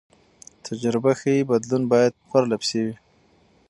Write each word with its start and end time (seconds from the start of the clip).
تجربه 0.65 1.11
ښيي 1.19 1.47
بدلون 1.49 1.83
باید 1.91 2.13
پرله 2.29 2.55
پسې 2.61 2.79
وي. 2.85 2.95